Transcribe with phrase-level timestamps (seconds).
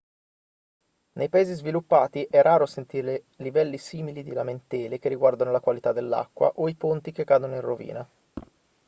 [1.13, 6.53] nei paesi sviluppati è raro sentire livelli simili di lamentele che riguardano la qualità dell'acqua
[6.55, 8.09] o i ponti che cadono in rovina